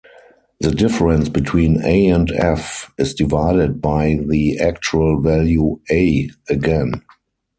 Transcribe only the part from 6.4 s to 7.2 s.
again.